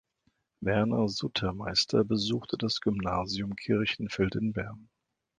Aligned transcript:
Werner 0.61 1.07
Sutermeister 1.09 2.03
besuchte 2.03 2.57
das 2.57 2.81
Gymnasium 2.81 3.55
Kirchenfeld 3.55 4.33
in 4.33 4.51
Bern. 4.51 4.89